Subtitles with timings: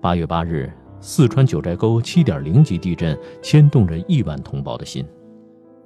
[0.00, 5.04] 八月八日，四川九寨沟七点零级地震牵动着亿万同胞的心。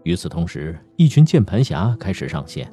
[0.04, 2.72] 与此同时，一群键盘侠开始上线，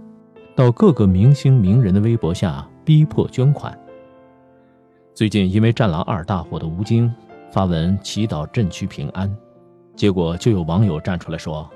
[0.55, 3.75] 到各个明星名人的微博下逼迫捐款。
[5.15, 7.11] 最近，因为《战狼二》大火的吴京
[7.51, 9.35] 发文祈祷震区平安，
[9.95, 11.67] 结果就有网友站出来说：“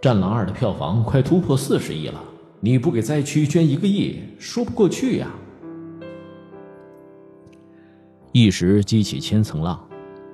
[0.02, 2.22] 《战狼二》的票房快突破四十亿了，
[2.60, 5.28] 你不给灾区捐一个亿，说不过去呀。”
[8.32, 9.78] 一时激起千层浪，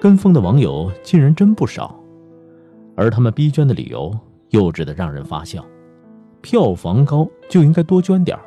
[0.01, 1.99] 跟风的网友竟然真不少，
[2.97, 4.17] 而他们逼捐的理由
[4.51, 5.65] 幼稚的让人发笑。
[6.41, 8.39] 票房高就应该多捐点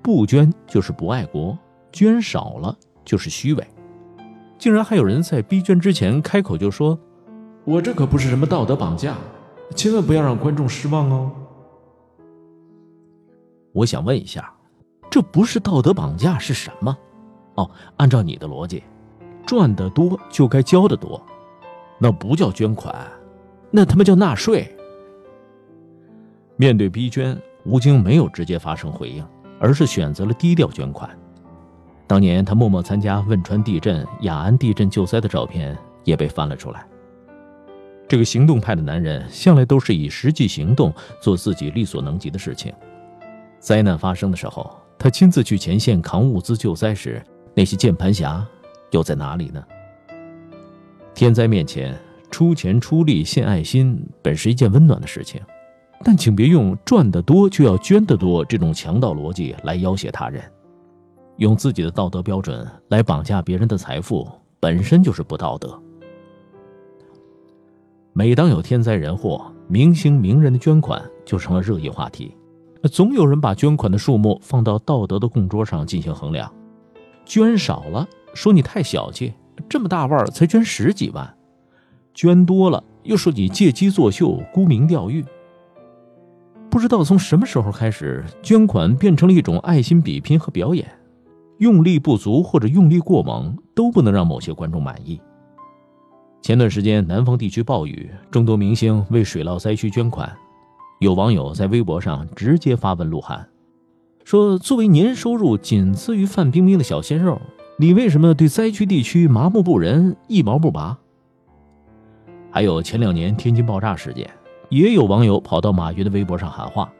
[0.00, 1.58] 不捐就是不爱国，
[1.90, 3.66] 捐少了就是虚伪。
[4.56, 6.96] 竟然还有人在逼捐之前开口就说
[7.66, 9.16] ：“我这可不是什么道德绑架，
[9.74, 11.32] 千万不要让观众失望哦。”
[13.74, 14.54] 我想问一下，
[15.10, 16.96] 这不是道德绑架是什么？
[17.56, 18.82] 哦，按照你的逻辑。
[19.46, 21.20] 赚得多就该交的多，
[21.98, 22.94] 那不叫捐款，
[23.70, 24.74] 那他妈叫纳税。
[26.56, 29.24] 面对逼捐，吴京没有直接发声回应，
[29.58, 31.10] 而是选择了低调捐款。
[32.06, 36.86] 当年他默默参加汶川地震、雅安地震救灾的照片也被翻了出来。
[38.06, 42.72] 这个行动派的男人向来都是以实际行动做自己力所能及的事情。
[43.58, 47.22] 灾难发生的时候，他亲自去前线扛物资救灾时，
[47.54, 48.46] 那些键盘侠。
[48.92, 49.62] 又在哪里呢？
[51.14, 51.94] 天灾面前，
[52.30, 55.40] 出钱出力献爱心本是一件温暖的事情，
[56.02, 60.42] 但请别用赚得多就要捐得多这种强盗逻辑来要挟他人，
[61.36, 64.26] 用自己的道德标准来绑架别人的财富，
[64.58, 65.78] 本身就是不道德。
[68.14, 72.34] 每当有天灾人祸，明星名人的捐款就成了热议话题，
[72.90, 76.52] 总有人把捐款的数目放到道德的供桌上进行衡量，
[77.24, 78.08] 捐少了。
[78.34, 79.32] 说你太小气，
[79.68, 81.34] 这么大腕儿才捐十几万，
[82.14, 85.24] 捐多了又说你借机作秀、沽名钓誉。
[86.70, 90.90] 不知道从什么时候开始，捐款变成了一种爱心比拼和表演，
[91.58, 95.20] 用力不足或者用力过猛都不能让某些观众满意。
[96.40, 100.34] 前段时间南方地区暴雨，众多明星为水涝灾区捐款，
[101.00, 103.46] 有网友在微博上直接发问鹿晗，
[104.24, 107.40] 说：“作为年收入仅次于范冰冰的小鲜肉。”
[107.78, 110.96] 你为什么对灾区地区麻木不仁、一毛不拔？
[112.50, 114.30] 还有前两年天津爆炸事件，
[114.68, 116.92] 也有网友跑到马云的微博上喊话，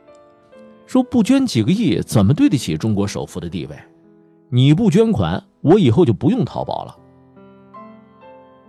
[0.87, 3.77] 说不捐几个亿怎么对得起中国首富的地位？
[4.49, 6.97] 你不捐款，我以后就不用淘宝了。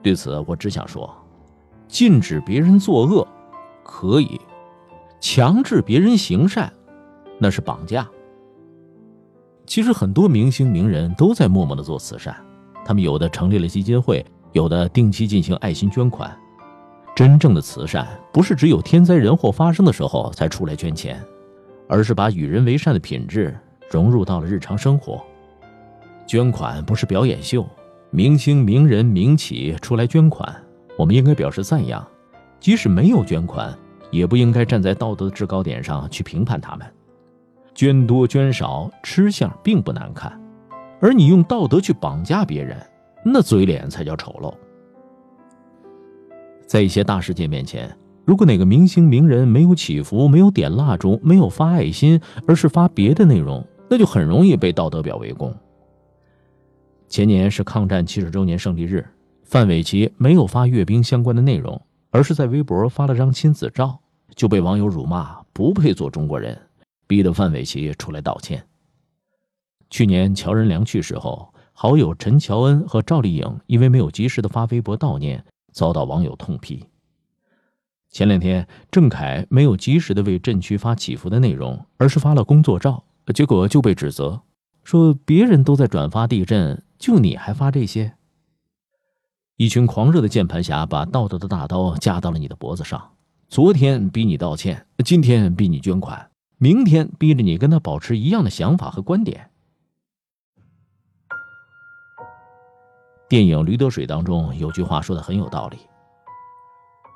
[0.02, 1.10] 对此，我只想说，
[1.88, 3.26] 禁止别人作恶
[3.84, 4.40] 可以，
[5.22, 6.72] 强制别人行善，
[7.40, 8.08] 那是绑架。
[9.66, 12.36] 其实很多明星名人都在默默的做慈善，
[12.86, 16.32] 他们有的成立了基金会，有的定期进行爱心捐款。
[17.16, 21.24] 真正的慈善不是只有天灾人祸发生的时候才出来捐钱，
[21.88, 23.58] 而是把与人为善的品质
[23.90, 25.24] 融入到了日常生活。
[26.26, 27.66] 捐款不是表演秀，
[28.10, 30.54] 明星、名人、名企出来捐款，
[30.98, 32.02] 我们应该表示赞扬；
[32.60, 33.78] 即使没有捐款，
[34.10, 36.88] 也不应该站在道德的制高点上去评判他们。
[37.84, 40.32] 捐多捐少，吃相并不难看，
[41.02, 42.78] 而你用道德去绑架别人，
[43.26, 44.54] 那嘴脸才叫丑陋。
[46.66, 47.94] 在一些大事件面前，
[48.24, 52.18] 如果哪个明星名人没有祈福、没有点蜡烛、没有发爱心，
[52.48, 55.54] 而是发别的内容，那就很容易被道德表围攻。
[57.10, 59.06] 前年是抗战七十周年胜利日，
[59.44, 64.00] 范玮琪没有发阅兵相关的内容，而是在微博发了张亲子照，
[64.38, 66.58] 就被网友辱骂不配做中国人。
[67.08, 68.66] 逼得范玮琪出来道歉。
[69.90, 76.86] 去年乔任梁去世后，好友陈乔恩和赵丽颖因为没有及时的发微博悼念，遭到网友痛批。
[78.10, 83.04] 前两天郑恺没有及时的为震区发祈福的内容，而是发了工作照，
[83.34, 84.42] 结果就被指责，
[84.84, 88.14] 说别人都在转发地震，就你还发这些。
[89.58, 93.14] 一群狂热的键盘侠把道德的大刀架到了你的脖子上，
[93.48, 96.30] 昨天逼你道歉，今天逼你捐款。
[96.64, 99.52] 明天逼着你跟他保持一样的想法和观点。
[103.28, 105.78] 电影《驴得水》当中有句话说的很有道理：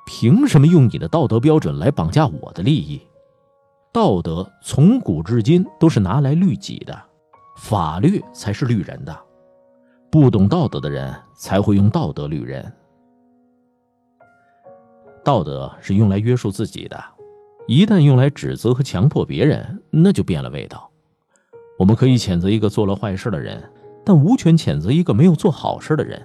[0.06, 3.02] 凭什么用你的道德标准来绑架我的利益？
[3.94, 7.02] 道德从古至今都是拿来律己的，
[7.56, 9.18] 法律才是律人的。
[10.12, 12.70] 不懂道德的人才会用道德律人。
[15.24, 17.02] 道德是用来约束自己的。
[17.68, 20.90] 一旦用来指责和强迫别人，那就变了味道。
[21.78, 23.62] 我们可以谴责一个做了坏事的人，
[24.06, 26.22] 但无权谴责一个没有做好事的人。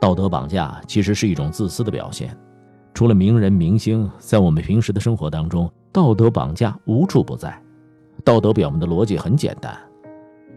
[0.00, 2.36] 道德绑架其实是一种自私的表现。
[2.92, 7.56] 除了名人明星，在我们平时的生活当中，道德绑架无处不在。
[8.24, 9.78] 道德表明的逻辑很简单：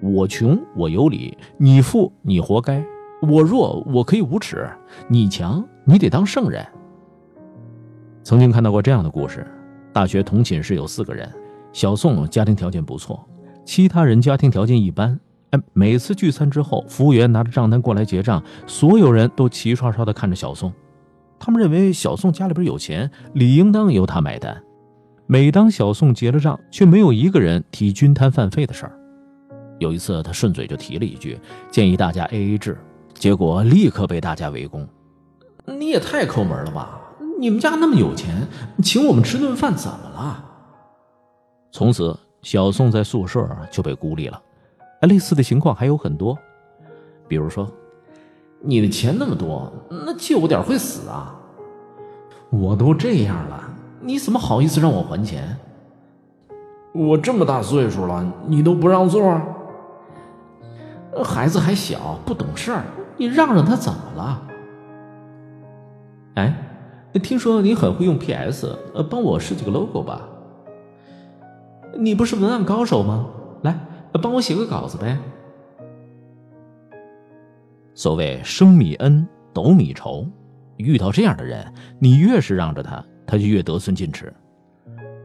[0.02, 2.84] 我穷我有理，你富你活该；
[3.22, 4.68] 我弱我可以无耻，
[5.08, 6.66] 你强你得当圣人。
[8.26, 9.46] 曾经看到过这样的故事：
[9.94, 11.32] 大学同寝室有四个人，
[11.72, 13.24] 小宋家庭条件不错，
[13.64, 15.20] 其他人家庭条件一般。
[15.52, 20.74] 哎，每次聚餐之后，服务员拿着账单过来结账，所有人都齐刷刷的看着小宋。
[21.38, 24.60] 他们认为小宋家里边有钱，理应当由他买单。
[25.28, 29.00] 每当小宋结了账，却没有一个人提均摊饭费的事儿。
[29.78, 31.40] 有一次，他顺嘴就提了一句，
[31.70, 32.76] 建议大家 A A 制，
[33.14, 34.88] 结果立刻被大家围攻。
[35.68, 37.04] 你也太抠门了吧！
[37.38, 38.48] 你们家那么有钱，
[38.84, 40.44] 请我们吃顿饭怎么了？
[41.72, 44.42] 从此，小宋在宿舍就被孤立了。
[45.02, 46.38] 类似的情况还有很多，
[47.28, 47.70] 比如说。
[48.68, 51.36] 你的钱那么多，那借我点会死啊！
[52.50, 53.64] 我都这样了，
[54.00, 55.56] 你怎么好意思让我还钱？
[56.92, 59.40] 我这么大岁数了，你都不让座？
[61.24, 62.84] 孩子还小，不懂事儿，
[63.18, 64.42] 你让让他怎么了？
[66.36, 66.65] 哎，
[67.20, 70.22] 听说你很会用 PS，呃，帮我设计个 logo 吧。
[71.98, 73.28] 你不是文案高手吗？
[73.64, 73.80] 来，
[74.22, 75.18] 帮我写个稿子呗。
[77.94, 80.28] 所谓升米恩，斗米仇，
[80.76, 84.34] 遇到这样的人，你越是让着他，他就越得寸进尺。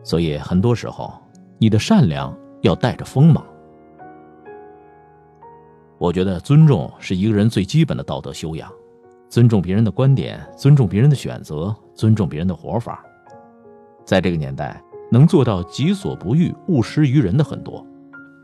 [0.05, 1.13] 所以很多时候，
[1.59, 2.33] 你的善良
[2.63, 3.45] 要带着锋芒。
[5.99, 8.73] 我觉得尊重是一个人最基本的道德修养，
[9.31, 13.03] 尊重别人的观点，尊重别人的选择，尊重别人的活法。
[14.05, 17.87] 在这个年代，能做到己所不欲，勿施于人的很多，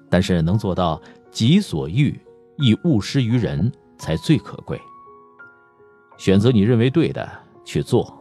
[0.09, 0.99] 但是能做到
[1.31, 2.19] 己所欲，
[2.57, 3.71] 亦勿施于人。
[3.99, 4.79] 才最可贵。
[6.19, 7.27] 选择你认为对的
[7.65, 8.15] 去做，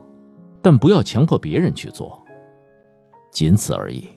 [0.62, 2.18] 但不要强迫别人去做，
[3.30, 4.08] 仅此而已。